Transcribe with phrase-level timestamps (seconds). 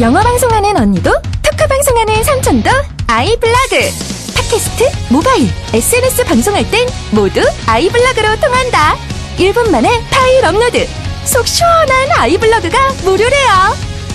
[0.00, 1.12] 영어 방송하는 언니도
[1.42, 2.68] talk 방송하는 삼촌도
[3.06, 3.76] 아이블로그
[4.34, 8.96] 팟캐스트, 모바일, SNS 방송할 땐 모두 아이블로그로 통한다.
[9.38, 10.86] 1분 만에 파일 업로드.
[11.24, 13.50] 속 시원한 아이블로그가 무료래요.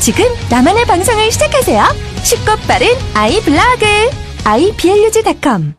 [0.01, 1.83] 지금 나만의 방송을 시작하세요.
[2.23, 3.85] 쉽고 빠른 아이블로그.
[4.43, 5.75] iblog.com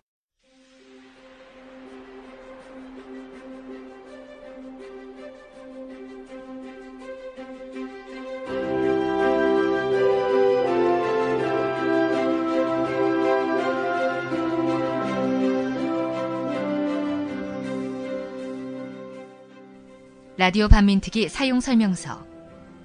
[20.41, 22.25] 라디오 반민특위 사용 설명서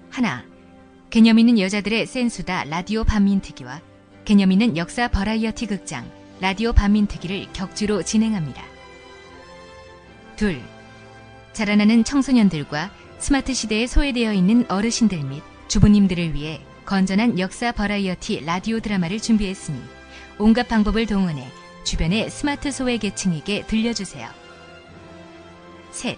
[0.10, 0.44] 하나
[1.10, 3.80] 개념 있는 여자들의 센수다 라디오 반민특위와
[4.26, 6.06] 개념 있는 역사 버라이어티 극장
[6.42, 8.62] 라디오 반민특위를 격주로 진행합니다.
[10.36, 10.62] 둘
[11.54, 19.22] 자라나는 청소년들과 스마트 시대에 소외되어 있는 어르신들 및 주부님들을 위해 건전한 역사 버라이어티 라디오 드라마를
[19.22, 19.80] 준비했으니
[20.40, 21.48] 온갖 방법을 동원해
[21.86, 24.28] 주변의 스마트 소외 계층에게 들려주세요.
[25.92, 26.18] 셋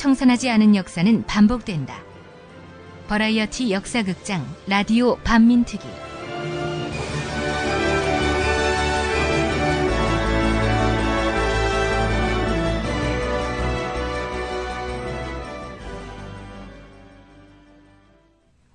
[0.00, 2.02] 청산하지 않은 역사는 반복된다.
[3.06, 5.82] 버라이어티 역사극장 라디오 반민특위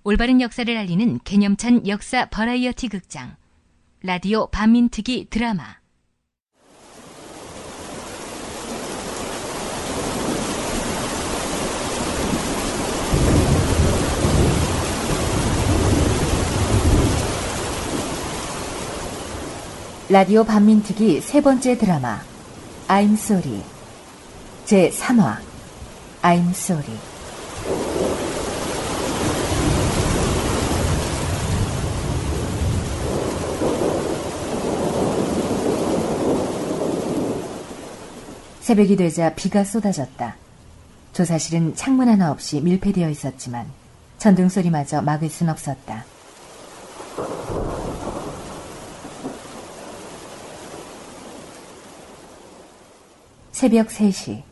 [0.03, 3.35] 올바른 역사를 알리는 개념찬 역사 버라이어티 극장
[4.03, 5.84] 라디오 반민특위 드라마
[20.07, 22.19] 라디오 반민특위 세 번째 드라마
[22.87, 23.63] I'm Sorry
[24.63, 25.37] 제 3화
[26.21, 26.99] I'm Sorry
[38.61, 40.35] 새벽이 되자 비가 쏟아졌다.
[41.13, 43.65] 조사실은 창문 하나 없이 밀폐되어 있었지만
[44.19, 46.05] 전등 소리마저 막을 순 없었다.
[53.65, 54.43] 새벽 3시.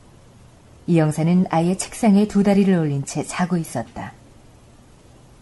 [0.88, 4.12] 이 영사는 아예 책상에 두 다리를 올린 채 자고 있었다.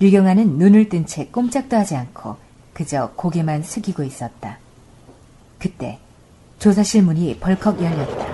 [0.01, 2.35] 류경아는 눈을 뜬 채 꼼짝도 하지 않고
[2.73, 4.57] 그저 고개만 숙이고 있었다.
[5.57, 5.99] 그때
[6.59, 8.25] 조사실 문이 벌컥 열렸다.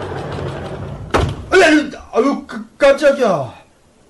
[1.52, 3.54] 아유, 아유, 그, 깜짝이야.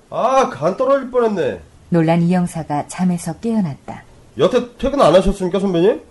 [0.09, 1.59] 아, 간 떨어질 뻔했네.
[1.89, 4.03] 놀란 이영사가 잠에서 깨어났다.
[4.37, 6.01] 여태 퇴근 안 하셨습니까, 선배님?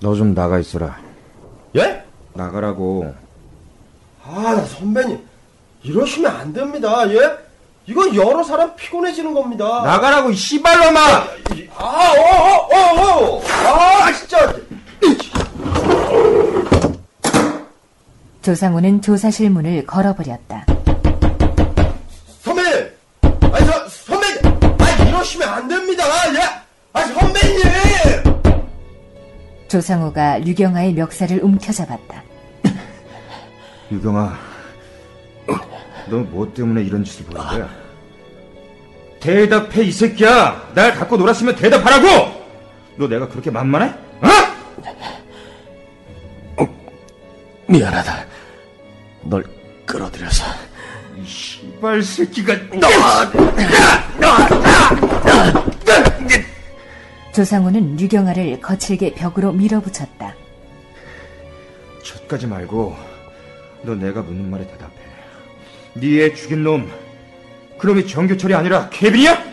[0.00, 0.98] 너 좀 나가 있어라.
[1.76, 2.04] 예?
[2.34, 3.14] 나가라고.
[4.28, 5.24] 아, 나 선배님.
[5.82, 7.46] 이러시면 안 됩니다, 예?
[7.86, 9.82] 이건 여러 사람 피곤해지는 겁니다.
[9.84, 11.00] 나가라고, 이 씨발놈아!
[11.76, 13.42] 아, 어, 어, 어, 어!
[13.46, 14.52] 아, 진짜!
[18.42, 20.66] 조상우는 조사실 문을 걸어버렸다.
[22.40, 22.90] 선배님!
[23.22, 24.60] 아니, 저, 선배님!
[24.78, 26.04] 아, 이러시면 안 됩니다,
[26.34, 26.40] 예?
[26.92, 27.62] 아, 선배님!
[29.68, 32.25] 조상우가 류경아의 멱살을 움켜잡았다.
[33.90, 34.36] 유경아,
[36.08, 37.68] 너 뭐 때문에 이런 짓을 보는 거야?
[39.20, 40.70] 대답해, 이 새끼야!
[40.74, 42.46] 날 갖고 놀았으면 대답하라고!
[42.96, 43.92] 너 내가 그렇게 만만해?
[46.58, 46.66] 어?
[47.68, 48.24] 미안하다.
[49.24, 49.44] 널
[49.84, 50.44] 끌어들여서.
[51.16, 52.54] 이 씨발 새끼가.
[57.34, 60.34] 조상우는 류경아를 거칠게 벽으로 밀어붙였다.
[62.02, 62.96] 젖가지 말고,
[63.86, 64.92] 너 내가 묻는 말에 대답해.
[65.94, 66.90] 네 애 죽인 놈,
[67.78, 69.44] 그놈이 정규철이 아니라 케빈이야?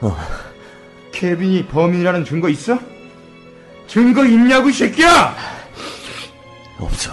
[0.00, 0.16] 어.
[1.12, 2.78] 케빈이 범인이라는 증거 있어?
[3.86, 5.34] 증거 있냐고, 이 새끼야!
[6.78, 7.12] 없어.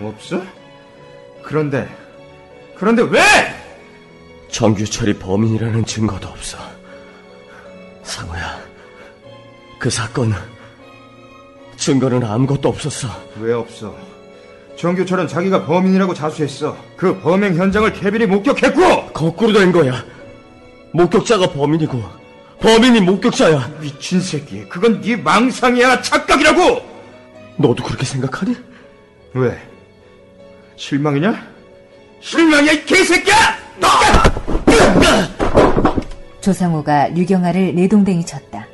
[0.00, 0.42] 없어?
[1.44, 1.88] 그런데,
[2.74, 3.20] 그런데 왜?
[4.50, 6.58] 정규철이 범인이라는 증거도 없어.
[8.02, 8.60] 상호야,
[9.78, 10.34] 그 사건
[11.76, 13.08] 증거는 아무것도 없었어.
[13.38, 13.96] 왜 없어?
[14.80, 16.74] 정규철은 자기가 범인이라고 자수했어.
[16.96, 19.12] 그 범행 현장을 케빈이 목격했고!
[19.12, 20.02] 거꾸로 된 거야.
[20.94, 22.02] 목격자가 범인이고
[22.60, 23.72] 범인이 목격자야.
[23.78, 24.66] 미친 새끼.
[24.70, 26.00] 그건 네 망상이야.
[26.00, 26.80] 착각이라고.
[27.58, 28.56] 너도 그렇게 생각하니?
[29.34, 29.58] 왜?
[30.76, 31.46] 실망이냐?
[32.22, 33.36] 실망이야, 이 개새끼야!
[33.78, 33.88] 너!
[36.40, 38.66] 조상호가 류경아를 내동댕이 쳤다.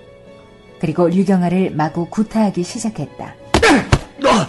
[0.80, 3.34] 그리고 류경아를 마구 구타하기 시작했다.
[4.20, 4.46] 너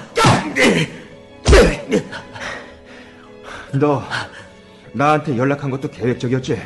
[4.98, 6.62] 나한테 연락한 것도 계획적이었지?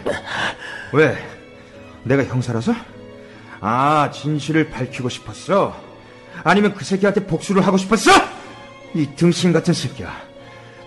[0.94, 1.18] 왜?
[2.04, 2.74] 내가 형사라서?
[3.60, 5.80] 아, 진실을 밝히고 싶었어?
[6.44, 8.12] 아니면 그 새끼한테 복수를 하고 싶었어?
[8.94, 10.12] 이 등신 같은 새끼야.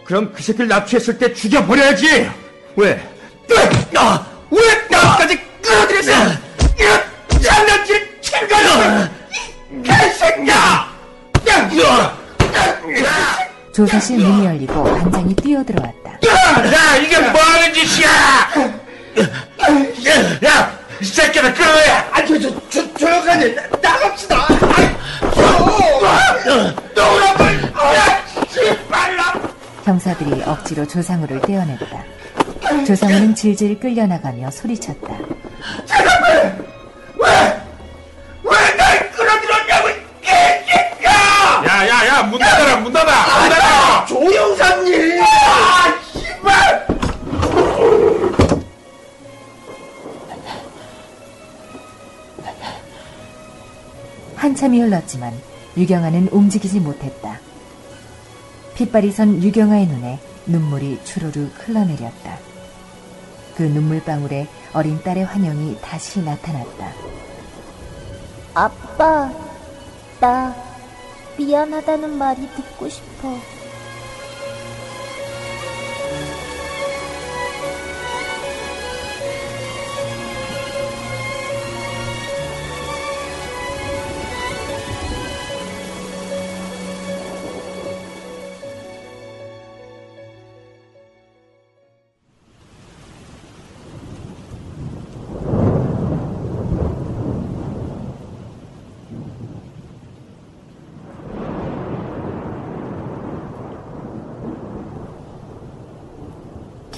[0.04, 2.30] 그럼 그 새끼를 납치했을 때 죽여버려야지!
[2.76, 3.10] 왜?
[3.48, 3.56] 왜?
[3.96, 4.58] 아, 왜
[4.90, 6.43] 나까지 끌어들였어?
[13.74, 16.10] 조사실 문이 열리고 반장이 뛰어들어왔다.
[16.12, 18.08] 야, 이게 뭐 하는 짓이야!
[20.46, 21.90] 야, 이 새끼들 끌어내!
[22.12, 24.46] 아, 저, 저, 저, 조용하니, 나갑시다!
[26.94, 27.46] 노라불!
[27.96, 29.40] 야, 씨발라!
[29.84, 32.04] 형사들이 억지로 조상우를 떼어냈다.
[32.86, 35.14] 조상우는 질질 끌려나가며 소리쳤다.
[37.20, 37.63] 왜
[41.84, 43.40] 야, 야, 야, 문 닫아라, 문 닫아!
[43.40, 44.06] 문 닫아!
[44.06, 45.22] 조영사님!
[45.22, 46.86] 아, 씨발!
[54.34, 55.34] 한참이 흘렀지만
[55.76, 57.38] 유경아는 움직이지 못했다.
[58.76, 62.38] 핏발이 선 유경아의 눈에 눈물이 주르륵 흘러내렸다.
[63.56, 66.92] 그 눈물방울에 어린 딸의 환영이 다시 나타났다.
[68.54, 69.30] 아빠,
[70.20, 70.73] 나
[71.36, 73.36] 미안하다는 말이 듣고 싶어.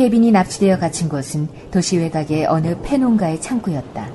[0.06, 4.08] 케빈이 납치되어 갇힌 곳은 도시 외곽의 어느 폐농가의 창구였다.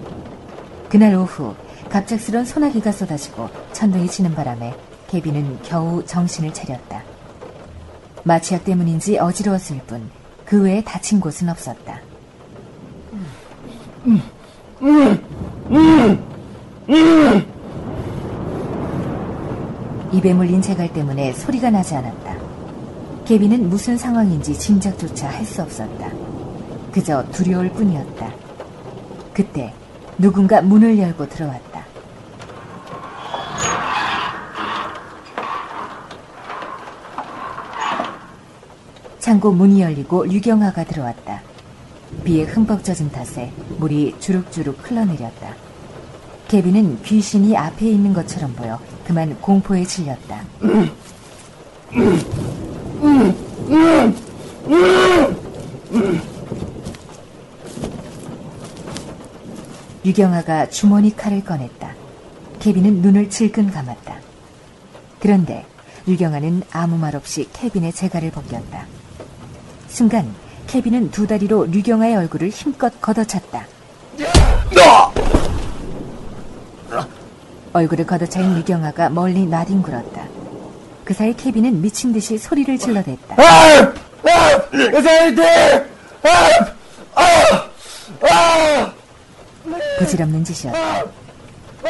[0.88, 1.54] 그날 오후
[1.90, 4.74] 갑작스런 소나기가 쏟아지고 천둥이 치는 바람에
[5.10, 7.04] 케빈은 겨우 정신을 차렸다.
[8.24, 10.10] 마취약 때문인지 어지러웠을 뿐
[10.46, 12.00] 그 외에 다친 곳은 없었다.
[20.14, 22.41] 입에 물린 재갈 때문에 소리가 나지 않았다.
[23.32, 26.12] 케빈은 무슨 상황인지 짐작조차 할 수 없었다.
[26.92, 28.30] 그저 두려울 뿐이었다.
[29.34, 29.74] 그때
[30.18, 31.86] 누군가 문을 열고 들어왔다.
[39.20, 41.42] 창고 문이 열리고 류경아가 들어왔다.
[42.26, 45.56] 비에 흠뻑 젖은 탓에 물이 주룩주룩 흘러내렸다.
[46.50, 48.78] 케빈은 귀신이 앞에 있는 것처럼 보여
[49.08, 50.42] 그만 공포에 질렸다.
[60.12, 61.94] 유경아가 주머니 칼을 꺼냈다.
[62.60, 64.18] 케빈은 눈을 질끈 감았다.
[65.22, 65.66] 그런데
[66.06, 68.88] 유경아는 아무 말 없이 케빈의 재갈을 벗겼다.
[69.88, 70.34] 순간
[70.68, 73.66] 케빈은 두 다리로 류경아의 얼굴을 힘껏 걷어찼다.
[77.72, 80.28] 얼굴을 걷어차인 류경아가 멀리 나뒹굴었다.
[81.06, 83.36] 그 사이 케빈은 미친 듯이 소리를 질러댔다.
[83.38, 83.94] 아!
[84.30, 85.02] 아!
[85.02, 85.90] 사이들!
[86.24, 86.72] 아!
[87.16, 87.62] 아!
[90.12, 91.06] 부질없는 짓이었다.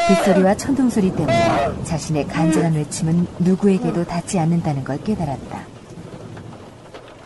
[0.07, 5.61] 빗소리와 천둥소리 때문에 자신의 간절한 외침은 누구에게도 닿지 않는다는 걸 깨달았다.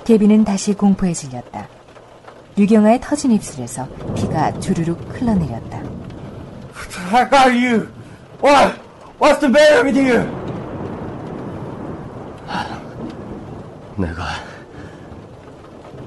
[0.05, 1.67] 케빈은 다시 공포에 질렸다.
[2.57, 5.81] 유경아의 터진 입술에서 피가 주르륵 흘러내렸다.
[7.11, 7.87] How are you?
[8.41, 8.79] What?
[9.19, 10.45] What's the matter with you?
[13.97, 14.25] 내가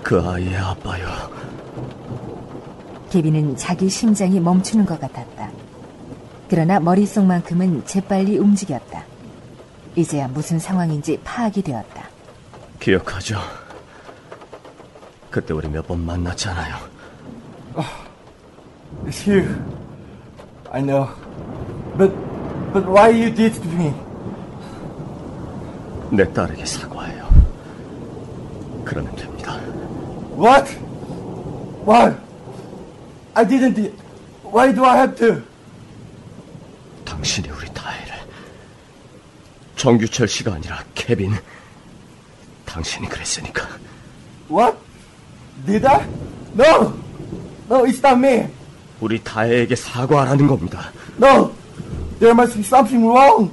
[0.02, 1.08] 그 아이의 아빠요.
[3.10, 5.50] 케빈은 자기 심장이 멈추는 것 같았다.
[6.48, 9.04] 그러나 머릿속만큼은 재빨리 움직였다.
[9.96, 12.04] 이제야 무슨 상황인지 파악이 되었다.
[12.80, 13.38] 기억하죠?
[15.30, 16.74] 그때 우리 몇 번 만났잖아요.
[19.06, 19.44] It's you.
[20.70, 21.08] I know.
[21.96, 22.12] But,
[22.72, 23.92] but why you did it to me?
[26.10, 27.28] 내 딸에게 사과해요.
[28.84, 29.56] 그러면 됩니다.
[30.38, 30.76] What?
[31.86, 32.14] Why?
[33.38, 33.74] I didn't.
[33.74, 33.92] di-
[34.42, 35.42] Why do I have to?
[37.04, 38.12] 당신이 우리 다혜를
[39.76, 41.32] 정규철 씨가 아니라 케빈
[42.64, 43.68] 당신이 그랬으니까
[44.50, 44.76] What?
[45.64, 46.04] Did I?
[46.56, 46.94] No!
[47.70, 48.48] No, it's not me!
[49.00, 50.90] 우리 다혜에게 사과하라는 겁니다.
[51.22, 51.52] No!
[52.18, 53.52] There must be something wrong!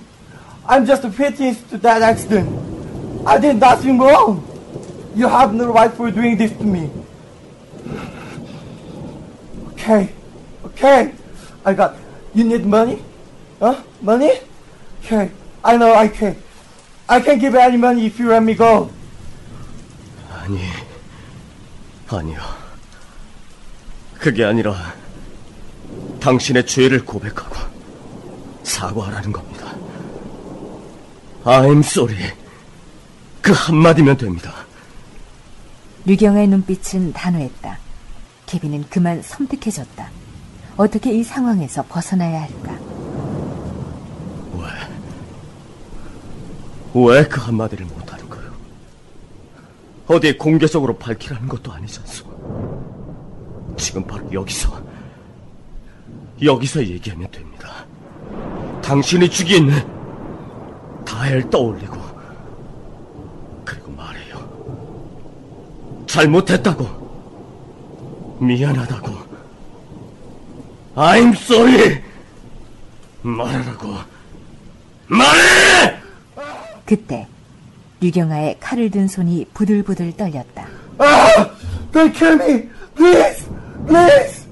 [0.68, 2.50] I'm just a witness to that accident.
[3.28, 4.42] I did nothing wrong!
[5.16, 6.90] You have no right for doing this to me.
[9.86, 10.10] Okay,
[10.66, 11.14] okay.
[11.64, 11.94] I got.
[12.34, 13.04] You need money?
[13.60, 13.84] Huh?
[14.02, 14.32] Money?
[15.04, 15.30] Okay,
[15.64, 16.36] I know I can.
[17.08, 18.90] I can give any money if you let me go.
[20.34, 20.60] 아니,
[22.10, 22.40] 아니요.
[24.18, 24.76] 그게 아니라
[26.20, 27.56] 당신의 죄를 고백하고
[28.64, 29.72] 사과하라는 겁니다.
[31.44, 32.34] I'm sorry.
[33.40, 34.52] 그 한마디면 됩니다.
[36.06, 37.85] 류경아의 눈빛은 단호했다.
[38.46, 40.10] 케빈은 그만 섬뜩해졌다.
[40.78, 42.78] 어떻게 이 상황에서 벗어나야 할까?
[46.94, 47.04] 왜?
[47.18, 48.52] 왜 그 한마디를 못하는 거요?
[50.08, 52.26] 어디 공개적으로 밝히라는 것도 아니지 않소?
[53.78, 54.82] 지금 바로 여기서,
[56.42, 57.86] 여기서 얘기하면 됩니다.
[58.82, 59.70] 당신이 죽인
[61.06, 61.98] 다엘 떠올리고,
[63.66, 64.36] 그리고 말해요.
[66.08, 67.05] 잘못했다고.
[68.40, 69.14] 미안하다고.
[70.96, 72.02] I'm sorry!
[73.22, 73.96] 말하라고.
[75.08, 75.98] 말해!
[76.86, 77.28] 그때
[78.02, 80.68] 류경아의 칼을 든 손이 부들부들 떨렸다.
[81.00, 81.50] Ah!
[81.92, 82.70] Don't kill me!
[82.96, 83.50] Please!
[83.88, 84.46] Please!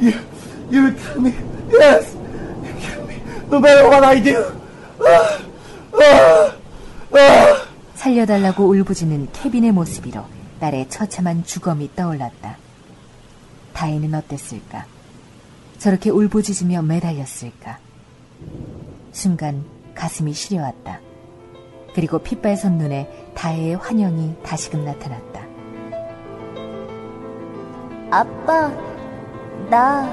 [0.00, 0.12] You,
[0.70, 1.34] you kill me.
[1.70, 2.16] Yes!
[2.64, 3.22] You kill me.
[3.50, 4.44] No matter what I do.
[7.94, 10.24] 살려달라고 울부짖는 케빈의 모습이로
[10.60, 12.58] 딸의 처참한 주검이 떠올랐다.
[13.72, 14.86] 다혜는 어땠을까?
[15.78, 17.78] 저렇게 울부짖으며 매달렸을까?
[19.12, 21.00] 순간 가슴이 시려왔다.
[21.94, 25.42] 그리고 핏발 선 눈에 다혜의 환영이 다시금 나타났다.
[28.10, 28.70] 아빠,
[29.70, 30.12] 나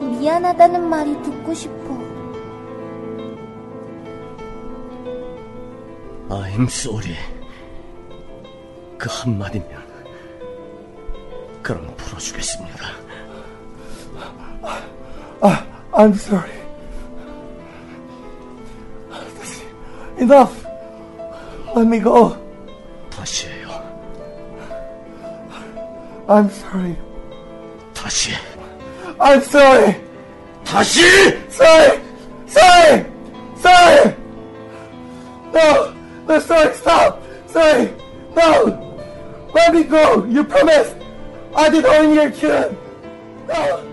[0.00, 1.93] 미안하다는 말이 듣고 싶어.
[6.30, 7.16] I'm sorry.
[8.98, 9.68] 그 한마디면
[11.62, 12.86] 그럼 풀어주겠습니다.
[15.42, 16.50] Ah, I'm sorry.
[20.18, 20.66] Enough.
[21.74, 22.36] Let me go.
[23.10, 23.68] 다시 해요.
[26.26, 26.96] I'm sorry.
[27.92, 28.32] 다시.
[29.18, 30.04] I'm sorry.
[30.64, 31.00] 다시!
[31.48, 32.00] Sorry.
[32.48, 33.06] Sorry.
[33.56, 34.16] Sorry.
[35.52, 35.93] No.
[36.34, 36.74] No, sorry.
[36.74, 37.22] Stop.
[37.46, 37.94] Sorry.
[38.34, 39.06] No.
[39.54, 40.24] Let me go.
[40.24, 40.96] You promised.
[41.54, 42.76] I did only your kid.
[43.46, 43.84] No.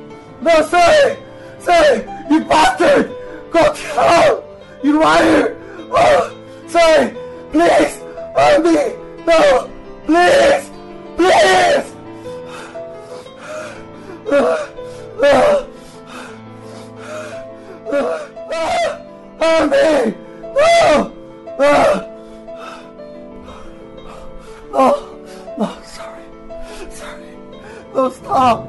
[0.41, 1.17] No, sorry.
[1.59, 1.99] Sorry.
[2.31, 3.15] You bastard.
[3.51, 4.43] Go hell.
[4.81, 5.55] You liar.
[5.91, 7.15] Oh, sorry.
[7.51, 8.01] Please.
[8.35, 8.95] Help me.
[9.23, 9.69] No.
[10.07, 10.71] Please.
[11.17, 11.93] Please.
[14.31, 15.67] Help.
[21.59, 22.10] No.
[28.31, 28.63] Stop.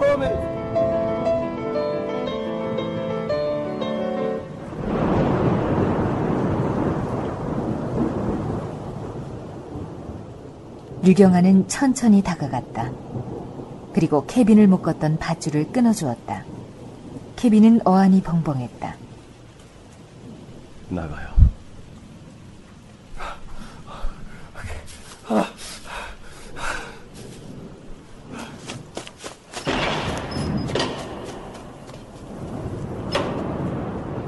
[0.00, 0.32] Promise.
[11.02, 12.90] 류경아는 천천히 다가갔다.
[13.92, 16.44] 그리고 케빈을 묶었던 밧줄을 끊어주었다.
[17.36, 18.96] 케빈은 어안이 벙벙했다.
[20.88, 21.33] 나가요.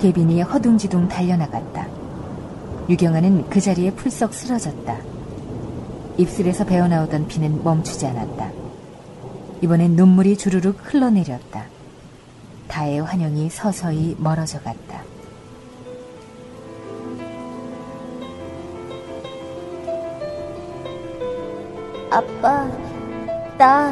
[0.07, 1.89] 케빈이 허둥지둥 달려나갔다.
[2.89, 4.97] 유경아는 그 자리에 풀썩 쓰러졌다.
[6.17, 8.53] 입술에서 배어나오던 피는 멈추지 않았다.
[9.63, 11.65] 이번엔 눈물이 주르륵 흘러내렸다.
[12.69, 15.03] 다의 환영이 서서히 멀어져 갔다.
[22.13, 22.71] 아빠,
[23.59, 23.91] 나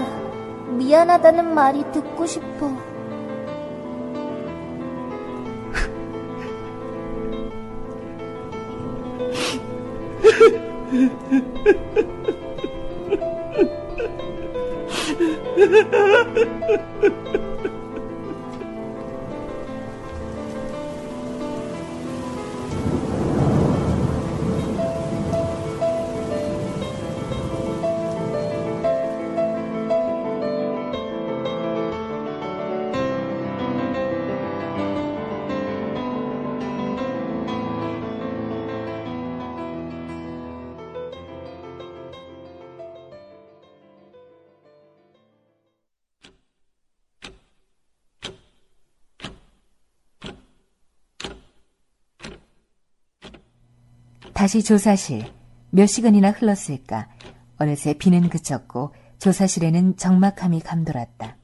[0.77, 2.94] 미안하다는 말이 듣고 싶어.
[54.45, 55.25] 다시 조사실.
[55.71, 57.09] 몇 시간이나 흘렀을까.
[57.57, 61.39] 어느새 비는 그쳤고 조사실에는 적막함이 감돌았다.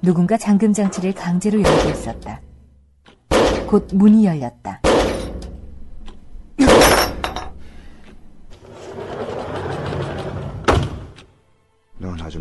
[0.00, 2.40] 누군가 잠금 장치를 강제로 열고 있었다.
[3.68, 4.80] 곧 문이 열렸다.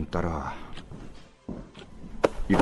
[0.10, 0.54] 너나좀 따라와.
[2.50, 2.58] 일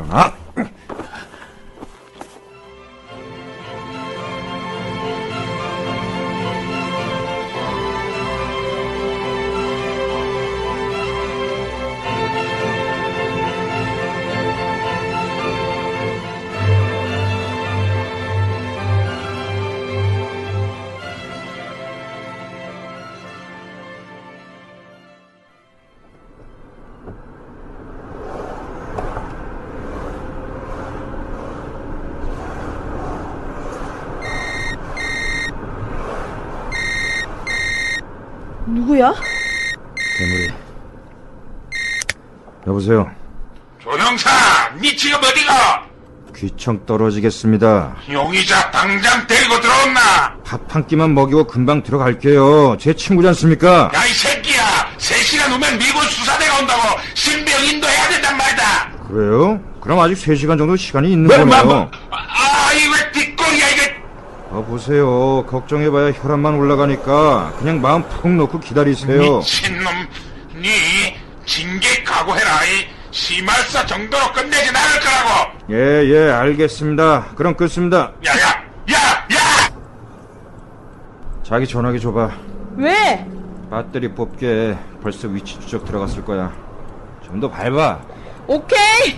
[38.98, 39.14] 누구야?
[40.18, 40.52] 대물이.
[42.66, 43.10] 여보세요.
[43.80, 44.30] 조형사,
[44.82, 45.86] 니 지금 어디가?
[46.36, 47.96] 귀청 떨어지겠습니다.
[48.12, 50.36] 용의자 당장 데리고 들어온나?
[50.44, 52.78] 밥 한 끼만 먹이고 금방 들어갈게요.
[52.80, 53.90] 제 친구지 않습니까?
[53.94, 54.64] 야, 이 새끼야!
[54.98, 56.82] 세 시간 후면 미군 수사대가 온다고
[57.14, 58.64] 신병 인도해야 된단 말이다!
[59.08, 59.60] 그래요?
[59.82, 61.66] 그럼 아직 3시간 정도 시간이 있는 뭐, 뭐, 거네요.
[61.66, 63.96] 뭐, 아, 이거 뒷골이야, 이게!
[64.52, 65.46] 아, 보세요.
[65.48, 69.38] 걱정해봐야 혈압만 올라가니까 그냥 마음 푹 놓고 기다리세요.
[69.40, 69.86] 미친놈,
[70.56, 70.70] 니
[71.46, 75.58] 징계 각오해라, 이 심할사 정도로 끝내진 않을 거라고!
[75.72, 75.76] 예,
[76.10, 77.28] 예, 알겠습니다.
[77.36, 78.12] 그럼 끊습니다.
[78.26, 78.98] 야, 야, 야,
[79.34, 79.70] 야!
[81.44, 82.30] 자기 전화기 줘봐.
[82.78, 83.26] 왜?
[83.72, 86.52] 배터리 뽑게 벌써 위치 추적 들어갔을 거야.
[87.26, 88.00] 좀 더 밟아.
[88.48, 89.18] 오케이!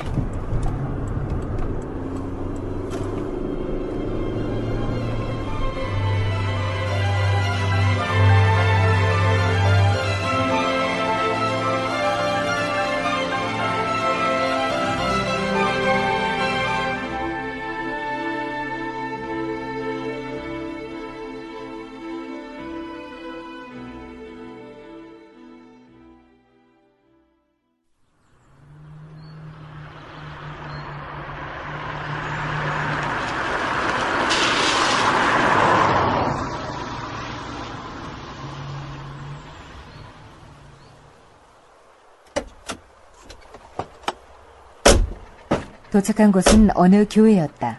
[46.00, 47.78] 도착한 곳은 어느 교회였다.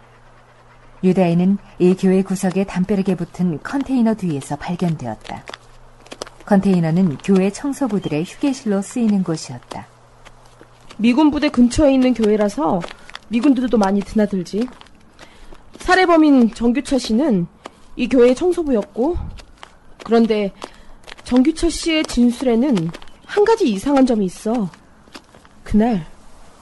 [1.03, 5.43] 유다인은 이 교회 구석에 담벼락에 붙은 컨테이너 뒤에서 발견되었다.
[6.45, 9.87] 컨테이너는 교회 청소부들의 휴게실로 쓰이는 곳이었다.
[10.99, 12.83] 미군 부대 근처에 있는 교회라서
[13.29, 14.69] 미군들도 많이 드나들지.
[15.79, 17.47] 살해범인 정규철 씨는
[17.97, 19.17] 이 교회의 청소부였고,
[20.05, 20.53] 그런데
[21.25, 22.91] 정규철 씨의 진술에는
[23.25, 24.69] 한 가지 이상한 점이 있어.
[25.65, 26.05] 그날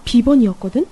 [0.04, 0.86] 비번이었거든?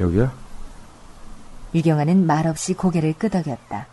[0.00, 0.32] 여기야?
[1.74, 3.86] 유경아는 말없이 고개를 끄덕였다.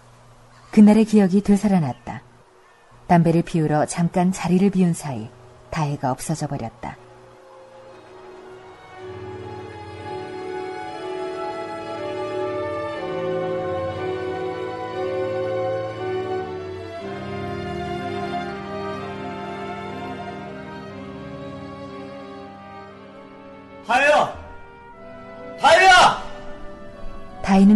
[0.72, 2.22] 그날의 기억이 되살아났다.
[3.08, 5.30] 담배를 피우러 잠깐 자리를 비운 사이
[5.72, 6.98] 다혜가 없어져 버렸다.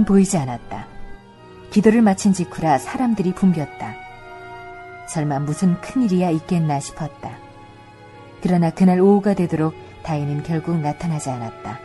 [0.10, 0.88] 보이지 않았다.
[1.69, 3.93] 기도를 마친 직후라 사람들이 붐볐다.
[5.08, 7.38] 설마 무슨 큰일이야 있겠나 싶었다.
[8.41, 11.80] 그러나 그날 오후가 되도록 다혜는 결국 나타나지 않았다.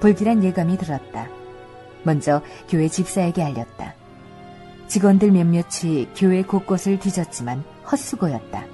[0.00, 1.28] 불길한 예감이 들었다.
[2.02, 2.40] 먼저
[2.70, 3.92] 교회 집사에게 알렸다.
[4.86, 7.62] 직원들 몇몇이 교회 곳곳을 뒤졌지만
[7.92, 8.64] 헛수고였다.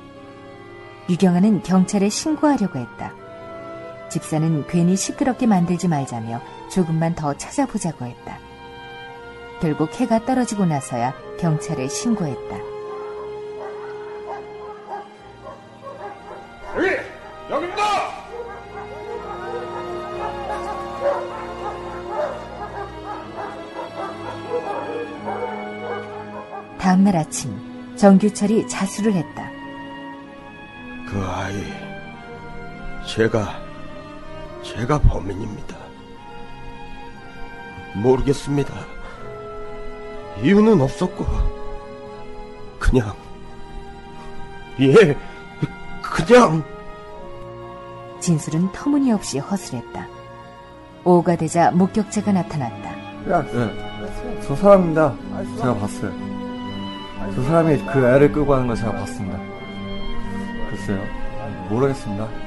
[1.11, 3.26] 유경아는 경찰에 신고하려고 했다.
[4.09, 6.41] 집사는 괜히 시끄럽게 만들지 말자며
[6.71, 8.39] 조금만 더 찾아보자고 했다.
[9.61, 12.57] 결국 해가 떨어지고 나서야 경찰에 신고했다.
[16.77, 16.89] 여기!
[17.51, 17.83] 여기입니다!
[26.79, 29.51] 다음날 아침 정규철이 자수를 했다.
[31.09, 31.65] 그 아이,
[33.07, 33.66] 제가,
[34.77, 35.75] 제가 범인입니다.
[37.95, 38.75] 모르겠습니다.
[40.43, 41.25] 이유는 없었고,
[42.79, 43.15] 그냥,
[44.81, 45.17] 예,
[46.03, 46.63] 그냥.
[48.21, 50.07] 진술은 터무니없이 허술했다.
[51.05, 52.91] 오후가 되자 목격자가 나타났다.
[53.31, 54.43] 야, 네.
[54.47, 55.15] 저 사람입니다.
[55.57, 56.13] 제가 봤어요.
[57.35, 59.39] 저 사람이 그 애를 끌고 가는 거 제가 봤습니다.
[60.71, 61.03] 글쎄요.
[61.71, 62.46] 모르겠습니다.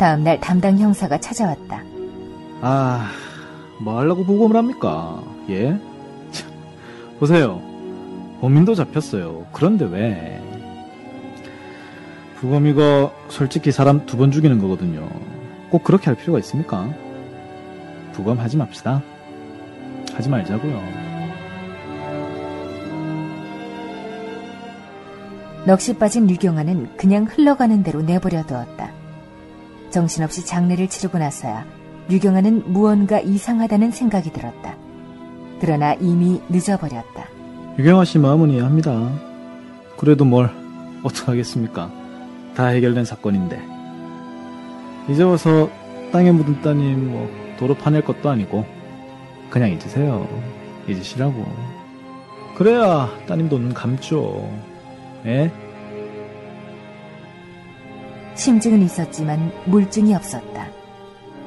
[0.00, 1.82] 다음 날 담당 형사가 찾아왔다.
[2.62, 3.10] 아,
[3.82, 5.22] 뭐 하려고 보고를 합니까?
[5.50, 5.78] 예?
[6.30, 6.50] 참,
[7.18, 7.60] 보세요.
[8.40, 9.44] 범인도 잡혔어요.
[9.52, 10.42] 그런데 왜?
[12.40, 15.06] 부검 이거 솔직히 사람 두 번 죽이는 거거든요.
[15.68, 16.88] 꼭 그렇게 할 필요가 있습니까?
[18.12, 19.02] 부검 하지 맙시다.
[20.14, 20.82] 하지 말자고요.
[25.66, 28.98] 넋이 빠진 류경아는 그냥 흘러가는 대로 내버려 두었다.
[29.90, 31.64] 정신없이 장례를 치르고 나서야
[32.08, 34.76] 류경아는 무언가 이상하다는 생각이 들었다.
[35.60, 37.28] 그러나 이미 늦어버렸다.
[37.78, 39.12] 유경아 씨 마음은 이해합니다.
[39.96, 40.50] 그래도 뭘
[41.04, 41.90] 어떡하겠습니까?
[42.56, 43.62] 다 해결된 사건인데.
[45.08, 45.70] 이제 와서
[46.12, 48.64] 땅에 묻은 따님 뭐 도로 파낼 것도 아니고
[49.50, 50.26] 그냥 잊으세요.
[50.88, 51.46] 잊으시라고.
[52.56, 54.50] 그래야 따님 도 눈 감죠.
[55.26, 55.50] 예?
[58.40, 60.66] 심증은 있었지만 물증이 없었다.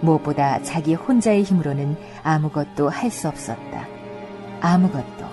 [0.02, 3.88] 무엇보다 자기 혼자의 힘으로는 아무것도 할 수 없었다.
[4.62, 5.26] 아무것도.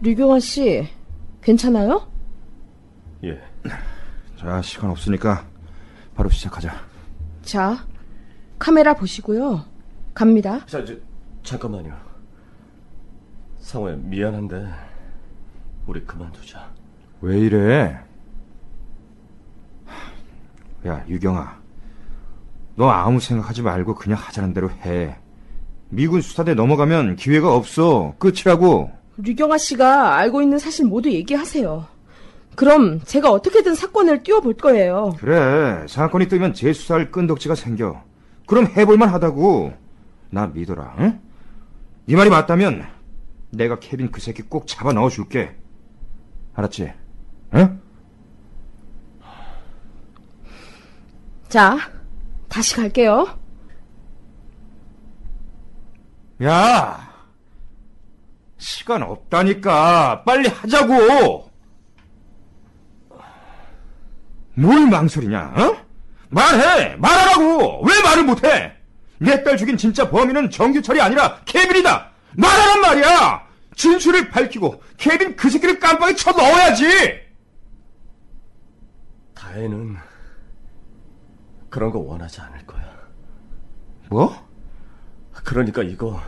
[0.00, 0.88] 류경아 씨,
[1.40, 2.10] 괜찮아요?
[3.22, 3.51] 예.
[4.42, 5.46] 자, 시간 없으니까
[6.16, 6.74] 바로 시작하자.
[7.42, 7.86] 자,
[8.58, 9.64] 카메라 보시고요.
[10.14, 10.66] 갑니다.
[10.66, 10.94] 자, 저,
[11.44, 11.96] 잠깐만요.
[13.60, 14.66] 상호야, 미안한데,
[15.86, 16.68] 우리 그만두자.
[17.20, 18.00] 왜 이래?
[20.88, 21.62] 야, 유경아.
[22.74, 25.16] 너 아무 생각하지 말고 그냥 하자는 대로 해.
[25.88, 28.16] 미군 수사대 넘어가면 기회가 없어.
[28.18, 28.90] 끝이라고.
[29.18, 31.91] 류경아 씨가 알고 있는 사실 모두 얘기하세요.
[32.54, 35.14] 그럼 제가 어떻게든 사건을 띄워볼 거예요.
[35.18, 35.86] 그래.
[35.88, 38.02] 사건이 뜨면 재수사할 끈덕지가 생겨.
[38.46, 39.72] 그럼 해볼만 하다고.
[40.30, 40.96] 나 믿어라.
[40.98, 41.20] 응?
[42.06, 42.86] 네 말이 맞다면
[43.50, 45.56] 내가 케빈 그 새끼 꼭 잡아 넣어줄게.
[46.54, 46.92] 알았지?
[47.54, 47.80] 응?
[51.48, 51.76] 자,
[52.48, 53.26] 다시 갈게요.
[56.42, 57.12] 야!
[58.58, 60.22] 시간 없다니까.
[60.24, 61.51] 빨리 하자고!
[64.54, 65.76] 뭘 망설이냐, 어?
[66.30, 66.96] 말해!
[66.96, 67.84] 말하라고!
[67.86, 68.76] 왜 말을 못해?
[69.18, 72.10] 내 딸 죽인 진짜 범인은 정규철이 아니라 케빈이다!
[72.36, 73.46] 말하란 말이야!
[73.76, 76.86] 진술을 밝히고 케빈 그 새끼를 깜빡이 쳐 넣어야지!
[79.34, 79.96] 다혜는
[81.70, 82.92] 그런 거 원하지 않을 거야.
[84.10, 84.48] 뭐?
[85.44, 86.20] 그러니까 이거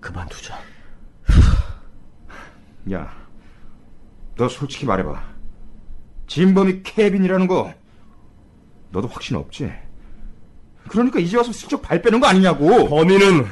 [0.00, 0.58] 그만두자.
[2.92, 3.14] 야,
[4.36, 5.27] 너 솔직히 말해봐.
[6.28, 7.72] 진범이 케빈이라는 거
[8.90, 9.72] 너도 확신 없지?
[10.88, 12.88] 그러니까 이제 와서 슬쩍 발 빼는 거 아니냐고.
[12.88, 13.46] 범인은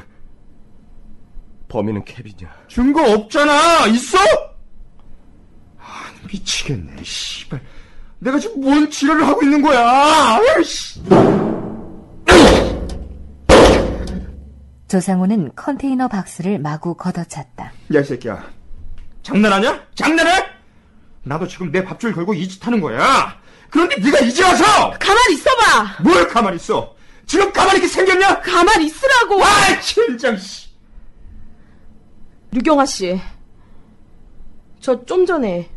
[1.69, 2.55] 범인은 케빈이야.
[2.69, 3.87] 증거 없잖아.
[3.89, 4.19] 있어?
[5.79, 7.03] 아, 미치겠네.
[7.03, 7.61] 씨발.
[8.21, 10.39] 내가 지금 뭔 지랄을 하고 있는 거야.
[10.57, 11.03] 아이씨.
[14.89, 17.73] 조상우는 컨테이너 박스를 마구 걷어찼다.
[17.95, 18.49] 야, 이 새끼야.
[19.23, 19.83] 장난하냐?
[19.95, 20.56] 장난해?
[21.27, 23.37] 나도 지금 내 밥줄 걸고 이 짓 하는 거야.
[23.71, 26.03] 그런데 네가 이제 와서 가만 있어봐.
[26.03, 26.95] 뭘 가만 있어?
[27.27, 28.41] 지금 가만히 이렇게 생겼냐?
[28.41, 29.43] 가만 있으라고.
[29.45, 30.69] 아, 진짜 씨.
[32.53, 33.21] 류경아 씨,
[34.81, 35.69] 저 좀 전에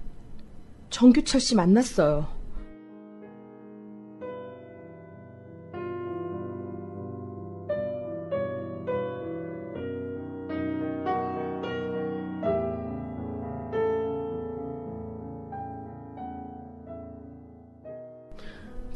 [0.91, 2.27] 정규철 씨 만났어요.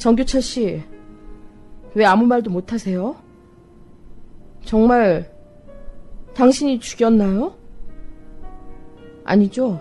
[0.04, 0.84] 정규철 씨,
[1.96, 3.16] 왜 아무 말도 못 하세요?
[4.66, 5.32] 정말
[6.36, 7.56] 당신이 죽였나요?
[9.24, 9.80] 아니죠.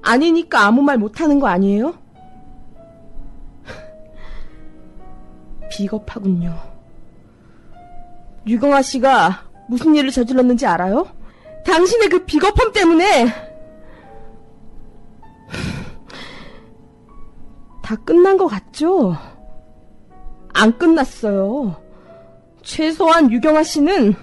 [0.00, 1.94] 아니니까 아무 말 못하는 거 아니에요?
[5.70, 6.56] 비겁하군요.
[8.46, 11.06] 유경아 씨가 무슨 일을 저질렀는지 알아요?
[11.66, 13.26] 당신의 그 비겁함 때문에
[17.84, 19.14] 다 끝난 것 같죠?
[20.54, 21.76] 안 끝났어요.
[22.62, 24.14] 최소한 유경아 씨는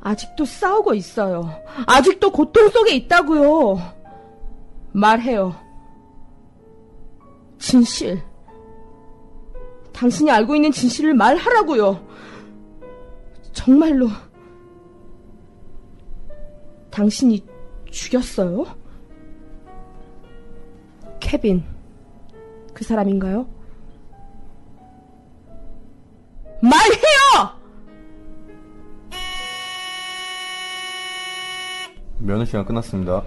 [0.00, 1.50] 아직도 싸우고 있어요.
[1.84, 3.76] 아직도 고통 속에 있다고요.
[4.92, 5.56] 말해요.
[7.58, 8.22] 진실.
[9.92, 12.06] 당신이 알고 있는 진실을 말하라고요.
[13.52, 14.06] 정말로
[16.92, 17.44] 당신이
[17.90, 18.64] 죽였어요?
[21.18, 21.64] 케빈,
[22.74, 23.46] 그 사람인가요?
[26.62, 27.60] 말해요!
[32.18, 33.22] 면허 시간 끝났습니다.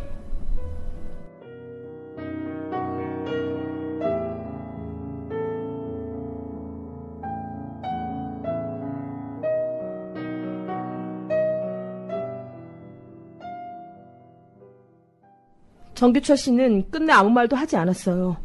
[15.93, 18.44] 정규철 씨는 끝내 아무 말도 하지 않았어요.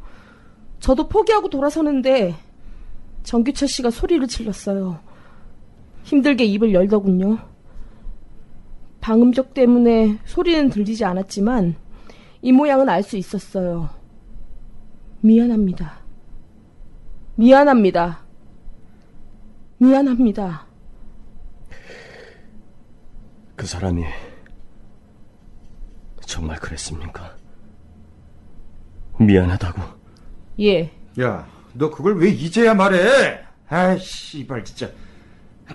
[0.81, 2.35] 저도 포기하고 돌아서는데
[3.23, 4.99] 정규철 씨가 소리를 질렀어요.
[6.05, 7.39] 힘들게 입을 열더군요.
[9.01, 11.77] 방음적 때문에 소리는 들리지 않았지만
[12.43, 13.91] 이 모양은 알 수 있었어요.
[15.21, 16.01] 미안합니다.
[17.37, 18.25] 미안합니다.
[19.79, 20.67] 미안합니다.
[23.57, 24.05] 그 사람이
[26.27, 27.37] 정말 그랬습니까?
[29.19, 30.00] 미안하다고.
[30.61, 30.91] 예.
[31.21, 33.41] 야, 너 그걸 왜 이제야 말해?
[33.69, 34.91] 아이, 씨발, 진짜.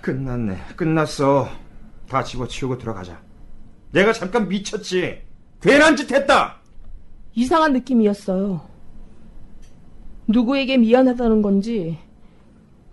[0.00, 0.58] 끝났네.
[0.76, 1.48] 끝났어.
[2.08, 3.20] 다 집어치우고 들어가자.
[3.92, 5.22] 내가 잠깐 미쳤지.
[5.60, 6.56] 괜한 짓 했다!
[7.34, 8.60] 이상한 느낌이었어요.
[10.28, 11.98] 누구에게 미안하다는 건지,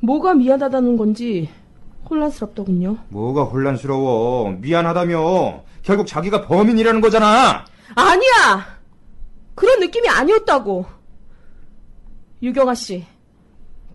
[0.02, 1.50] 뭐가 미안하다는 건지
[2.10, 2.98] 혼란스럽더군요.
[3.10, 4.52] 뭐가 혼란스러워.
[4.60, 5.64] 미안하다며.
[5.82, 7.66] 결국 자기가 범인이라는 거잖아.
[7.96, 8.80] 아니야!
[9.56, 10.86] 그런 느낌이 아니었다고.
[12.44, 13.06] 유경아 씨,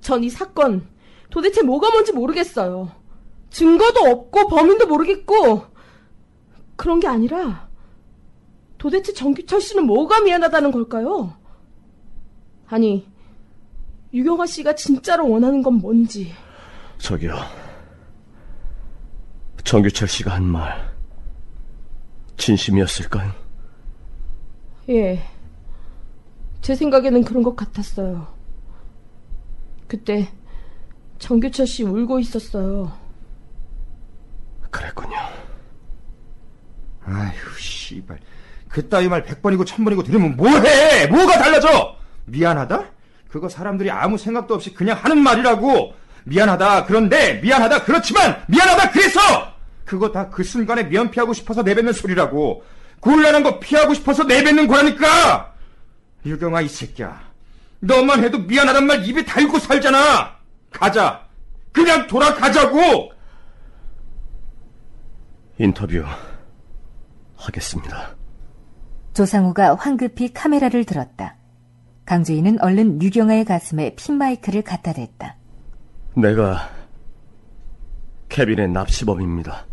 [0.01, 0.89] 전 이 사건
[1.31, 2.91] 도대체 뭐가 뭔지 모르겠어요.
[3.51, 5.67] 증거도 없고 범인도 모르겠고
[6.77, 7.69] 그런 게 아니라
[8.79, 11.35] 도대체 정규철 씨는 뭐가 미안하다는 걸까요?
[12.69, 13.07] 아니,
[14.15, 16.33] 유경아 씨가 진짜로 원하는 건 뭔지.
[16.99, 17.35] 저기요.
[19.65, 20.91] 정규철 씨가 한 말,
[22.39, 23.33] 진심이었을까요?
[24.89, 25.23] 예.
[26.63, 28.38] 제 생각에는 그런 것 같았어요.
[29.89, 30.29] 그때
[31.19, 32.93] 정규철 씨 울고 있었어요.
[34.71, 35.17] 그랬군요.
[37.05, 38.19] 아휴, 씨발.
[38.69, 41.07] 그따위 말 백번이고 천번이고 들으면 뭐해?
[41.09, 41.97] 뭐가 달라져?
[42.27, 42.85] 미안하다?
[43.31, 45.95] 그거 사람들이 아무 생각도 없이 그냥 하는 말이라고.
[46.25, 46.85] 미안하다.
[46.85, 47.85] 그런데 미안하다.
[47.85, 48.91] 그렇지만 미안하다.
[48.91, 49.21] 그래서
[49.87, 52.63] 그거 다 그 순간에 면피하고 싶어서 내뱉는 소리라고.
[53.01, 55.55] 곤란한 거 피하고 싶어서 내뱉는 거라니까.
[56.27, 57.28] 유경아 이 새끼야.
[57.81, 60.37] 너만 해도 미안하단 말 입에 달고 살잖아.
[60.71, 61.27] 가자.
[61.73, 63.13] 그냥 돌아가자고.
[65.59, 66.05] 인터뷰
[67.37, 68.17] 하겠습니다.
[69.15, 71.37] 조상우가 황급히 카메라를 들었다.
[72.05, 75.37] 강주인은 얼른 유경아의 가슴에 핀마이크를 갖다 댔다.
[76.15, 76.71] 내가
[78.29, 79.67] 케빈의 납치범입니다.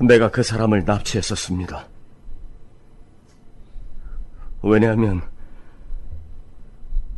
[0.00, 1.86] 내가 그 사람을 납치했었습니다.
[4.62, 5.22] 왜냐하면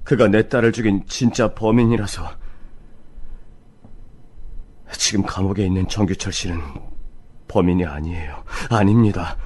[0.04, 2.44] 그가 내 딸을 죽인 진짜 범인이라서
[4.92, 6.60] 지금 감옥에 있는 정규철 씨는
[7.48, 8.44] 범인이 아니에요.
[8.70, 9.36] 아닙니다.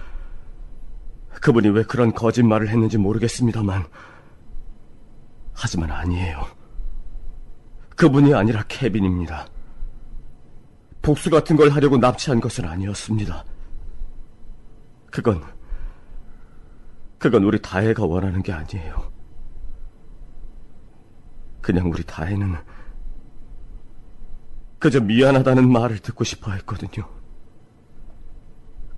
[1.40, 3.84] 그분이 왜 그런 거짓말을 했는지 모르겠습니다만
[5.54, 6.46] 하지만 아니에요.
[7.96, 9.46] 그분이 아니라 케빈입니다.
[11.02, 13.44] 복수 같은 걸 하려고 납치한 것은 아니었습니다.
[15.10, 15.42] 그건,
[17.18, 19.17] 그건 우리 다혜가 원하는 게 아니에요.
[21.68, 22.56] 그냥 우리 다혜는
[24.78, 27.06] 그저 미안하다는 말을 듣고 싶어 했거든요.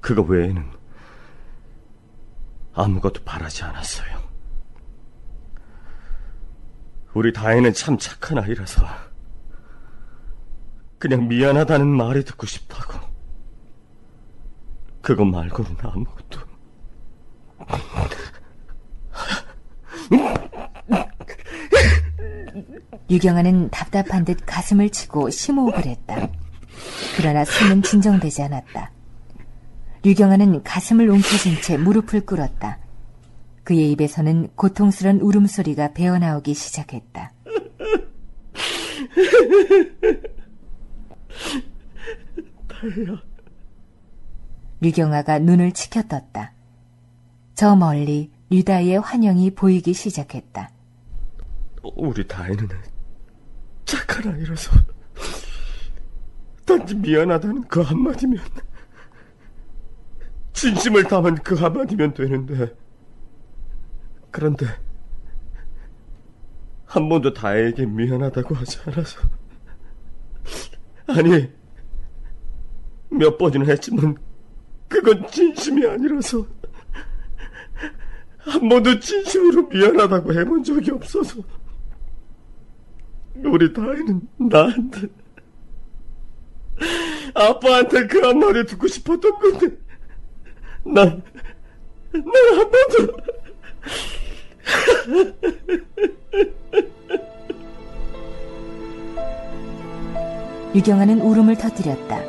[0.01, 0.71] 그거 외에는
[2.75, 4.21] 아무것도 바라지 않았어요.
[7.13, 8.87] 우리 다혜는 참 착한 아이라서
[11.01, 13.01] 그냥 미안하다는 말이 듣고 싶다고.
[15.03, 16.39] 그것 말고는 아무것도.
[23.09, 26.29] 유경아는 답답한 듯 가슴을 치고 심호흡을 했다.
[27.17, 28.93] 그러나 숨은 진정되지 않았다.
[30.05, 32.79] 유경아는 가슴을 움켜쥔 채 무릎을 꿇었다.
[33.65, 37.33] 그의 입에서는 고통스런 울음소리가 배어나오기 시작했다.
[42.69, 43.23] 다혜야.
[44.81, 46.55] 류경아가 눈을 치켜떴다.
[47.55, 50.71] 저 멀리 유다의 환영이 보이기 시작했다.
[51.83, 52.69] 우리 다혜는
[53.85, 54.73] 착한 아이라서.
[56.65, 58.39] 단지 미안하다는 그 한마디면,
[60.53, 62.77] 진심을 담은 그 한마디면 되는데,
[64.31, 64.67] 그런데,
[66.85, 69.21] 한 번도 다에게 미안하다고 하지 않아서,
[71.09, 71.51] 아니,
[73.11, 74.17] 몇 번이나 했지만,
[74.89, 76.47] 그건 진심이 아니라서,
[78.39, 81.43] 한 번도 진심으로 미안하다고 해본 적이 없어서,
[83.45, 85.09] 우리 다혜는 나한테,
[87.35, 89.77] 아빠한테 그 한마디 듣고 싶었던 건데,
[90.85, 91.23] 난,
[92.13, 93.17] 난한 번도,
[100.75, 102.21] 유경아는 울음을 터뜨렸다.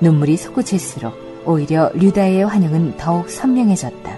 [0.00, 4.16] 눈물이 솟구칠수록 오히려 류다의 환영은 더욱 선명해졌다.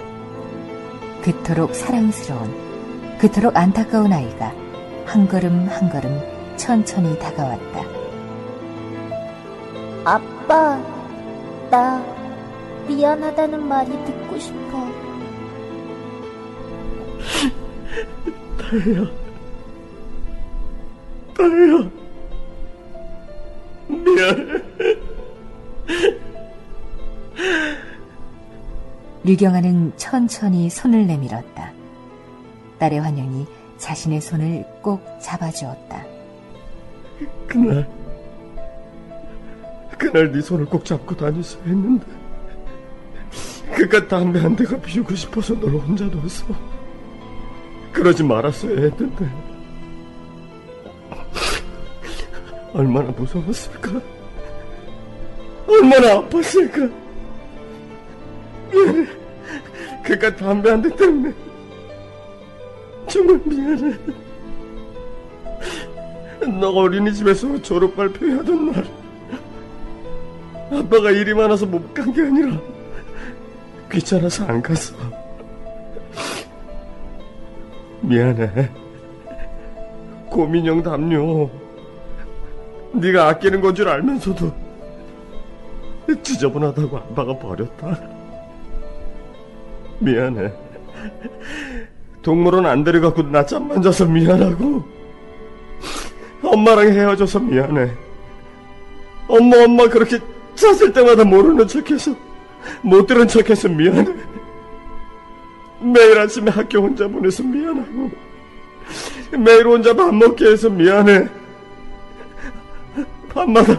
[1.23, 4.64] 그토록 사랑스러운, 그토록 안타까운 아이가
[5.05, 6.21] 한 걸음 한 걸음
[6.57, 7.83] 천천히 다가왔다.
[10.05, 10.79] 아빠,
[11.71, 12.05] 나
[12.87, 14.87] 미안하다는 말이 듣고 싶어.
[18.59, 19.05] 다혜야,
[21.37, 21.91] 다혜야,
[23.89, 24.65] 미안해.
[29.25, 31.73] 류경아는 천천히 손을 내밀었다.
[32.79, 33.47] 딸의 환영이
[33.85, 36.07] 자신의 손을 꼭 잡아주었다.
[37.47, 37.87] 그날,
[39.99, 42.07] 그날 네 손을 꼭 잡고 다녔어야 했는데,
[43.75, 46.23] 그깟 담배 한 대가 피우고 싶어서 널 혼자 뒀어.
[47.93, 49.29] 그러지 말았어야 했는데,
[52.73, 54.01] 얼마나 무서웠을까?
[55.69, 56.91] 얼마나 아팠을까?
[58.73, 59.07] 미안해.
[60.05, 61.35] 그깟 담배 한 대 때문에
[63.15, 63.97] 정말 미안해.
[66.61, 68.85] 너 어린이집에서 졸업 발표하던 날
[70.73, 72.59] 아빠가 일이 많아서 못 간 게 아니라
[73.91, 74.97] 귀찮아서 안 갔어.
[78.01, 78.69] 미안해.
[80.29, 81.49] 고민형 담요.
[82.95, 84.53] 네가 아끼는 건 줄 알면서도
[86.21, 87.97] 지저분하다고 아빠가 버렸다.
[90.01, 90.53] 미안해.
[92.25, 94.83] 동물원 안 데려가고 낮잠만 자서 미안하고
[96.43, 97.93] 엄마랑 헤어져서 미안해.
[99.29, 100.19] 엄마 엄마 그렇게
[100.55, 102.15] 잤을 때마다 모르는 척해서
[102.83, 104.07] 못 들은 척해서 미안해.
[105.81, 108.11] 매일 아침에 학교 혼자 보내서 미안하고
[109.39, 111.29] 매일 혼자 밥 먹게 해서 미안해.
[113.29, 113.79] 밤마다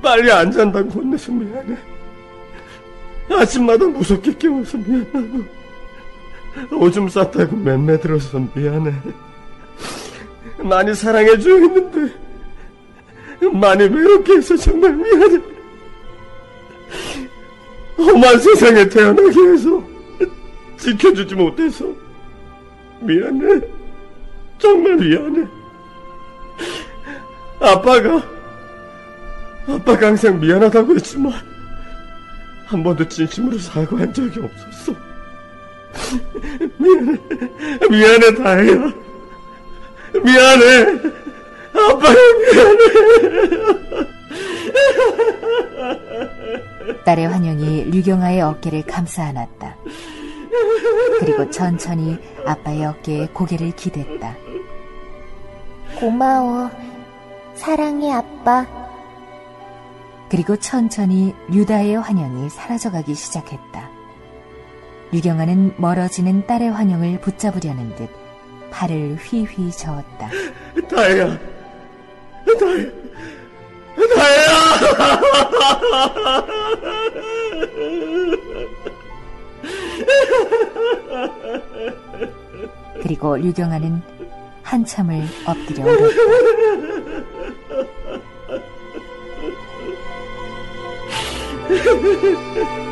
[0.00, 1.76] 빨리 안 잔다고 혼내서 미안해.
[3.30, 5.61] 아침마다 무섭게 깨워서 미안하고
[6.72, 8.92] 오줌 쌌다고 맴매 들어서 미안해.
[10.58, 12.14] 많이 사랑해줘 했는데
[13.52, 15.40] 많이 외롭게 해서 정말 미안해.
[17.98, 19.82] 험한 세상에 태어나게 해서
[20.78, 21.86] 지켜주지 못해서
[23.00, 23.60] 미안해.
[24.58, 25.46] 정말 미안해.
[27.60, 28.22] 아빠가
[29.68, 31.32] 아빠가 항상 미안하다고 했지만
[32.66, 35.11] 한 번도 진심으로 사과한 적이 없었어.
[36.78, 37.18] 미안해,
[37.90, 38.92] 미안해, 다혜야.
[40.22, 41.12] 미안해.
[41.74, 43.82] 아빠야, 미안해.
[47.04, 49.76] 딸의 환영이 류경아의 어깨를 감싸 안았다.
[51.20, 54.36] 그리고 천천히 아빠의 어깨에 고개를 기댔다.
[55.98, 56.70] 고마워.
[57.54, 58.66] 사랑해, 아빠.
[60.30, 63.91] 그리고 천천히 유다의 환영이 사라져가기 시작했다.
[65.12, 68.08] 유경아는 멀어지는 딸의 환영을 붙잡으려는 듯
[68.70, 70.30] 팔을 휘휘 저었다.
[70.88, 71.38] 다혜야,
[72.58, 72.90] 다혜,
[74.16, 74.52] 다혜야!
[83.02, 84.00] 그리고 유경아는
[84.62, 86.06] 한참을 엎드려 울었다.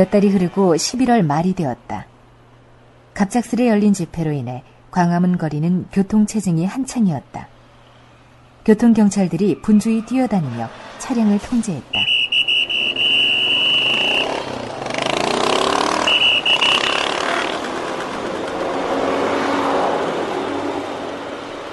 [0.00, 2.06] 몇 달이 흐르고 11월 말이 되었다.
[3.12, 7.48] 갑작스레 열린 집회로 인해 광화문 거리는 교통체증이 한창이었다.
[8.64, 10.70] 교통경찰들이 분주히 뛰어다니며
[11.00, 12.00] 차량을 통제했다.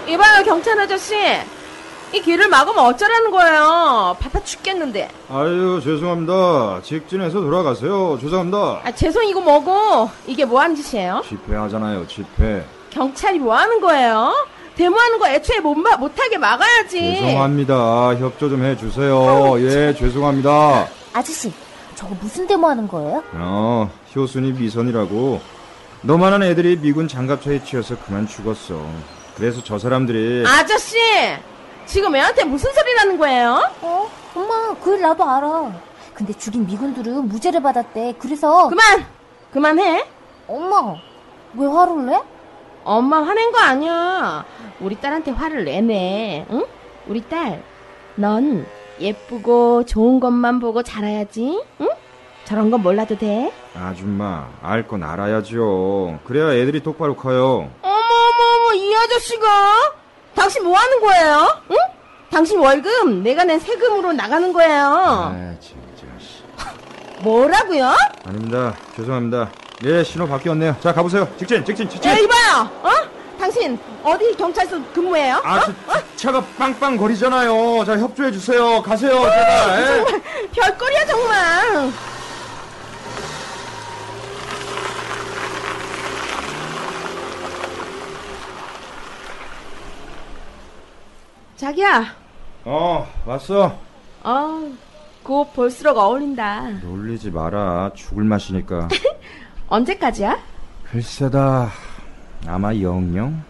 [0.09, 1.15] 이봐요, 경찰 아저씨.
[2.14, 4.16] 이 길을 막으면 어쩌라는 거예요?
[4.20, 5.10] 바빠 죽겠는데.
[5.30, 6.82] 아유, 죄송합니다.
[6.82, 8.18] 직진해서 돌아가세요.
[8.22, 8.82] 죄송합니다.
[8.84, 10.10] 아, 죄송이고 뭐고.
[10.26, 11.22] 이게 뭐 하는 짓이에요?
[11.28, 12.64] 집회하잖아요, 집회.
[12.91, 14.34] 경찰이 뭐 하는 거예요?
[14.76, 16.99] 데모하는 거 애초에 못, 마, 못하게 막아야지.
[16.99, 18.16] 죄송합니다.
[18.16, 19.55] 협조 좀 해주세요.
[19.60, 20.88] 예, 죄송합니다.
[21.14, 21.51] 아저씨,
[21.95, 23.22] 저거 무슨 데모 하는 거예요?
[23.34, 25.41] 어, 효순이 미선이라고.
[26.03, 28.80] 너만한 애들이 미군 장갑차에 치여서 그만 죽었어.
[29.36, 30.95] 그래서 저 사람들이 아저씨!
[31.88, 33.62] 지금 애한테 무슨 소리 하는 거예요?
[33.82, 34.10] 어?
[34.36, 35.72] 엄마, 그걸 나도 알아.
[36.14, 38.16] 근데 죽인 미군들은 무죄를 받았대.
[38.20, 39.06] 그래서 그만!
[39.52, 40.06] 그만해.
[40.48, 40.96] 엄마,
[41.56, 42.22] 왜 화를 내?
[42.84, 44.46] 엄마 화낸 거 아니야.
[44.80, 46.46] 우리 딸한테 화를 내네.
[46.52, 46.66] 응?
[47.08, 47.64] 우리 딸,
[48.16, 48.66] 넌
[49.00, 51.64] 예쁘고 좋은 것만 보고 자라야지.
[51.82, 51.90] 응?
[52.46, 53.52] 저런 건 몰라도 돼.
[53.76, 56.20] 아줌마, 알 건 알아야죠.
[56.26, 57.70] 그래야 애들이 똑바로 커요.
[57.82, 59.46] 어머 어머 어머 이 아저씨가
[60.38, 61.62] 당신 뭐 하는 거예요?
[61.72, 61.76] 응?
[62.30, 64.86] 당신 월급 내가 낸 세금으로 나가는 거예요.
[64.86, 66.06] 아, 진짜.
[66.20, 66.44] 씨.
[67.24, 67.96] 뭐라고요?
[68.24, 68.76] 아닙니다.
[68.96, 69.50] 죄송합니다.
[69.86, 70.76] 예, 신호 바뀌었네요.
[70.80, 71.28] 자, 가보세요.
[71.38, 72.10] 직진, 직진, 직진.
[72.12, 72.70] 야 이봐요.
[72.84, 72.90] 어?
[73.40, 75.42] 당신 어디 경찰서 근무해요?
[75.44, 75.62] 아, 어?
[75.66, 75.74] 저,
[76.16, 77.84] 차가 빵빵 거리잖아요.
[77.86, 78.82] 자, 협조해 주세요.
[78.82, 79.82] 가세요, 제발.
[79.82, 80.50] 예.
[80.54, 81.92] 정말 별거리야 정말.
[91.58, 92.05] 자기야.
[92.66, 93.78] 어, 왔어.
[94.24, 94.72] 어,
[95.24, 96.70] 그옷 볼수록 어울린다.
[96.82, 97.91] 놀리지 마라.
[97.95, 98.88] 죽을 맛이니까.
[99.68, 100.38] 언제까지야?
[100.84, 101.70] 글쎄다.
[102.45, 103.43] 아마 영영?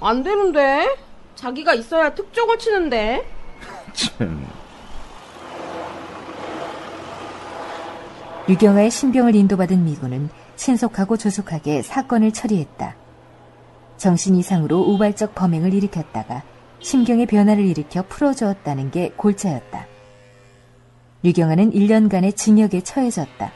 [0.00, 0.96] 안 되는데.
[1.36, 3.28] 자기가 있어야 특종을 치는데.
[3.92, 4.46] 참.
[8.48, 12.94] 유경아의 신병을 인도받은 미군은 신속하고 조속하게 사건을 처리했다.
[13.96, 16.42] 정신 이상으로 우발적 범행을 일으켰다가
[16.88, 19.86] 심경의 변화를 일으켜 풀어주었다는 게 골자였다.
[21.24, 23.50] 유경아는 1년간의 징역에 처해졌다.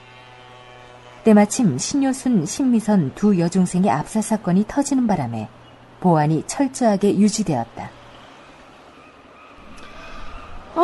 [1.25, 5.47] 때마침 신효순, 신미선 두 여중생의 압사 사건이 터지는 바람에
[6.01, 7.91] 보안이 철저하게 유지되었다.
[10.77, 10.81] 어,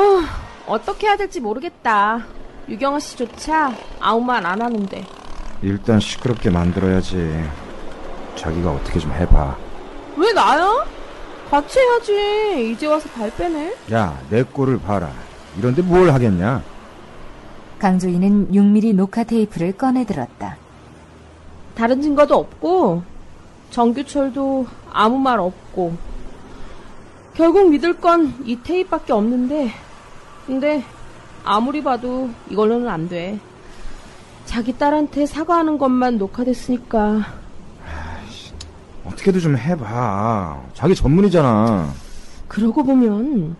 [0.67, 2.27] 어떻게 해야 될지 모르겠다.
[2.69, 5.03] 유경아 씨조차 아무 말 안 하는데.
[5.63, 7.43] 일단 시끄럽게 만들어야지.
[8.37, 9.57] 자기가 어떻게 좀 해봐.
[10.19, 10.85] 왜 나야?
[11.51, 12.73] 같이 해야지.
[12.73, 13.75] 이제 와서 발 빼네.
[13.93, 15.11] 야, 내 꼴을 봐라.
[15.59, 16.63] 이런데 뭘 하겠냐?
[17.79, 20.57] 강조인은 6mm 녹화 테이프를 꺼내 들었다.
[21.75, 23.03] 다른 증거도 없고
[23.71, 25.97] 정규철도 아무 말 없고
[27.35, 29.71] 결국 믿을 건 이 테이프밖에 없는데
[30.47, 30.85] 근데
[31.45, 33.39] 아무리 봐도 이걸로는 안 돼.
[34.47, 37.25] 자기 딸한테 사과하는 것만 녹화됐으니까
[39.05, 40.63] 어떻게도 좀 해봐.
[40.75, 41.91] 자기 전문이잖아.
[42.49, 43.57] 그러고 보면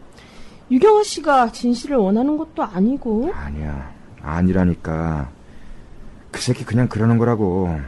[0.71, 3.93] 유경아 씨가 진실을 원하는 것도 아니고 아니야.
[4.23, 5.29] 아니라니까.
[6.31, 7.79] 그 새끼 그냥 그러는 거라고.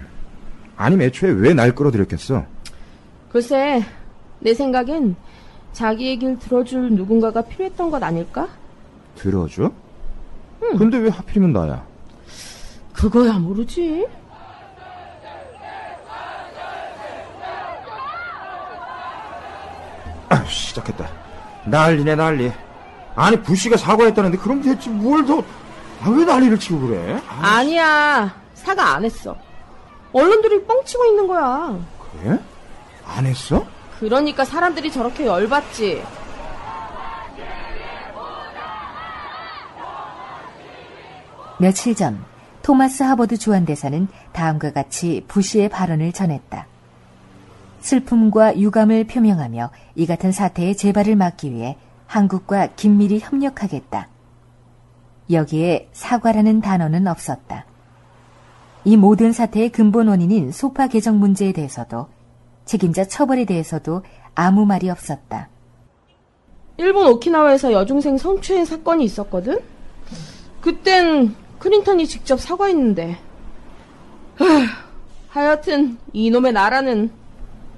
[0.77, 2.45] 아니면 애초에 왜 날 끌어들였겠어?
[3.31, 3.83] 글쎄
[4.41, 5.17] 내 생각엔
[5.73, 8.49] 자기 얘기를 들어줄 누군가가 필요했던 것 아닐까?
[9.17, 9.73] 들어줘?
[10.79, 11.85] 근데 왜 하필이면 나야?
[12.93, 14.07] 그거야 모르지.
[20.29, 21.09] 아, 시작했다.
[21.65, 22.53] 난리네, 난리.
[23.15, 25.43] 아니, 부시가 사과했다는데, 그럼 대체 뭘 더,
[26.03, 27.21] 아, 왜 난리를 치고 그래?
[27.29, 29.37] 아, 아니야 사과 안 했어.
[30.13, 31.79] 언론들이 뻥치고 있는 거야.
[32.23, 32.39] 그래?
[33.07, 33.65] 안 했어?
[34.01, 36.03] 그러니까 사람들이 저렇게 열받지.
[41.59, 42.23] 며칠 전
[42.63, 46.67] 토마스 하버드 주한대사는 다음과 같이 부시의 발언을 전했다.
[47.87, 51.77] 슬픔과 유감을 표명하며 이 같은 사태의 재발을 막기 위해
[52.07, 54.09] 한국과 긴밀히 협력하겠다.
[55.31, 57.65] 여기에 사과라는 단어는 없었다.
[58.85, 62.09] 이 모든 사태의 근본 원인인 소파 개정 문제에 대해서도
[62.65, 64.03] 책임자 처벌에 대해서도
[64.35, 65.49] 아무 말이 없었다.
[66.79, 69.61] 일본 오키나와에서 여중생 성추행 사건이 있었거든?
[70.61, 73.17] 그땐 클린턴이 직접 사과했는데.
[74.37, 74.45] 하,
[75.29, 77.11] 하여튼 이놈의 나라는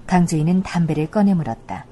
[0.08, 1.84] 강주인은 담배를 꺼내 물었다.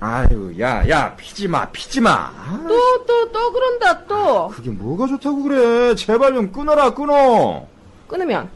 [0.00, 2.32] 아유, 야, 야, 피지 마, 피지 마.
[2.66, 4.48] 또, 또, 또 그런다, 또.
[4.48, 5.94] 그게 뭐가 좋다고 그래.
[5.94, 7.66] 제발 좀 끊어라, 끊어.
[8.06, 8.48] 끊으면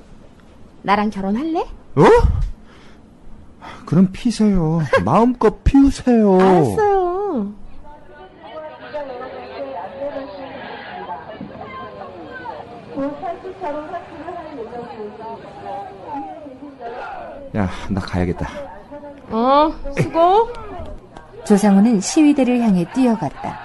[0.82, 1.60] 나랑 결혼할래?
[1.60, 2.04] 어?
[3.86, 4.80] 그럼 피세요.
[5.04, 6.40] 마음껏 피우세요.
[6.40, 7.52] 알았어요.
[17.56, 18.75] 야, 나 가야겠다.
[19.30, 20.48] 어, 수고.
[21.44, 23.58] 조상우는 시위대를 향해 뛰어갔다.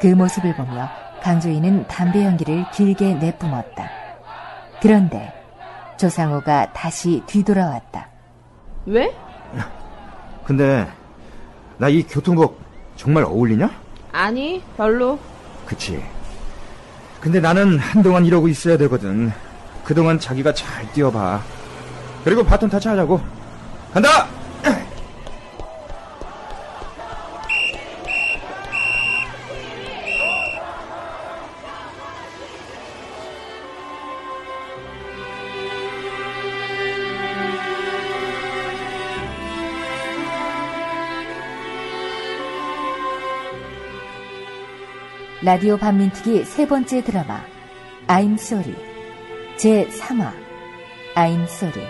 [0.00, 0.88] 그 모습을 보며
[1.22, 3.90] 강조인은 담배 연기를 길게 내뿜었다.
[4.80, 5.32] 그런데
[5.98, 8.08] 조상우가 다시 뒤돌아왔다.
[8.86, 9.14] 왜?
[10.44, 10.86] 근데
[11.78, 12.60] 나 이 교통복
[12.96, 13.68] 정말 어울리냐?
[14.12, 15.18] 아니, 별로.
[15.66, 16.02] 그치.
[17.20, 19.32] 근데 나는 한동안 이러고 있어야 되거든.
[19.84, 21.40] 그동안 자기가 잘 뛰어봐.
[22.24, 23.20] 그리고 바톤 타치 하자고.
[23.92, 24.08] 간다!
[45.46, 47.40] 라디오 반민특위 세 번째 드라마
[48.08, 48.74] I'm Sorry.
[49.56, 50.32] 제 3화
[51.14, 51.88] I'm Sorry.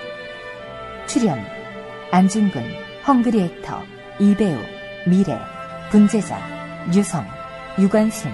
[1.07, 1.39] 출연
[2.11, 2.63] 안중근,
[3.09, 3.83] 헝그리 액터,
[4.21, 4.59] 이배우,
[5.07, 5.39] 미래,
[5.91, 6.39] 분재자,
[6.95, 7.25] 유성,
[7.79, 8.31] 유관순.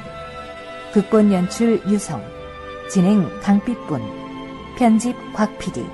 [0.93, 2.21] 극본 연출 유성.
[2.91, 4.03] 진행 강빛분
[4.77, 5.87] 편집 곽PD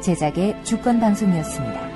[0.00, 1.91] 제작의 주권방송이었습니다.